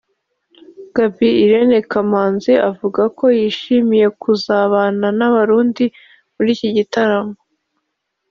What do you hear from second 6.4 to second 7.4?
iki gitaramo